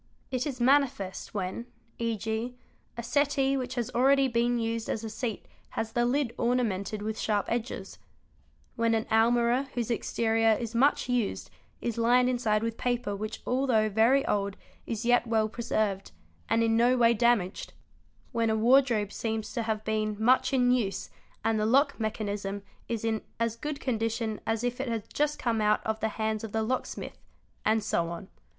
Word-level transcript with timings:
It 0.31 0.47
is 0.47 0.59
106 0.59 1.29
842 1.35 1.99
CHEATING 2.17 2.41
AND 2.41 2.55
FRAUD 2.55 2.55
manifest 2.55 2.55
when, 2.55 2.55
e.g., 2.57 2.57
a 2.97 3.03
settee 3.07 3.55
which 3.55 3.75
has 3.75 3.91
already 3.91 4.27
been 4.27 4.57
used 4.57 4.89
as 4.89 5.03
a 5.03 5.11
seat 5.11 5.45
has 5.69 5.91
~ 5.91 5.91
the 5.91 6.07
lid 6.07 6.33
ornamented 6.39 7.03
with 7.03 7.19
sharp 7.19 7.45
edges 7.47 7.99
;—when 8.75 8.95
an 8.95 9.05
almirah 9.11 9.67
whose 9.75 9.91
exterior— 9.91 10.57
is 10.59 10.73
much 10.73 11.07
used 11.07 11.51
is 11.81 11.99
lined 11.99 12.29
inside 12.29 12.63
with 12.63 12.77
paper 12.79 13.15
which 13.15 13.43
although 13.45 13.89
very 13.89 14.25
old 14.25 14.57
is 14.87 15.05
yet 15.05 15.27
well 15.27 15.47
preserved 15.47 16.13
and 16.49 16.63
in 16.63 16.75
no 16.75 16.97
way 16.97 17.13
damaged 17.13 17.73
;—when 18.31 18.49
a 18.49 18.55
wardrobe 18.55 19.13
seems 19.13 19.53
to 19.53 19.61
have 19.61 19.83
been 19.85 20.15
much 20.19 20.51
in 20.51 20.71
use 20.71 21.11
and 21.45 21.59
the 21.59 21.65
lock 21.67 21.99
mechanism 21.99 22.63
is 22.89 23.05
in 23.05 23.21
as 23.39 23.55
good 23.55 23.79
condition— 23.79 24.41
as 24.47 24.63
if 24.63 24.81
it 24.81 24.87
had 24.87 25.07
just 25.13 25.37
come 25.37 25.61
out 25.61 25.79
of 25.85 25.99
the 25.99 26.09
hands 26.17 26.43
of 26.43 26.53
the 26.53 26.63
locksmith,—and 26.63 27.83
so 27.83 28.09
on. 28.09 28.29